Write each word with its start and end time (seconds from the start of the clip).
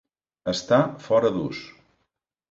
Està 0.53 0.79
fora 1.07 1.31
d'ús. 1.35 1.59